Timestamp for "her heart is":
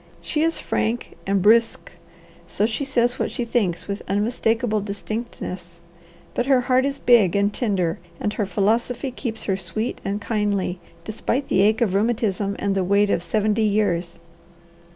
6.47-6.97